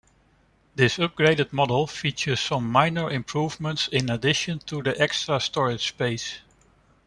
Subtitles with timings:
[0.73, 6.39] This upgraded model features some minor improvements in addition to the extra storage space.